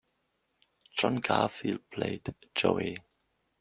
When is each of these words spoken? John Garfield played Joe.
John 0.97 1.17
Garfield 1.17 1.87
played 1.91 2.33
Joe. 2.55 2.95